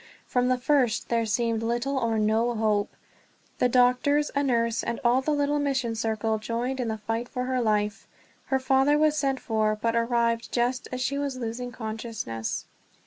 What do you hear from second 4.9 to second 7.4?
all the little mission circle joined in the fight